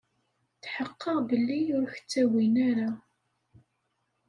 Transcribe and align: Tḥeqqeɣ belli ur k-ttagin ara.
Tḥeqqeɣ 0.63 1.17
belli 1.29 1.61
ur 1.79 1.85
k-ttagin 1.95 2.55
ara. 2.69 2.89